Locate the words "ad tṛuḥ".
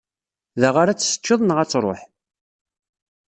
1.59-2.01